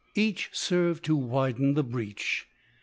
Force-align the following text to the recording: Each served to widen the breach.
Each 0.15 0.49
served 0.51 1.05
to 1.05 1.15
widen 1.15 1.75
the 1.75 1.83
breach. 1.83 2.47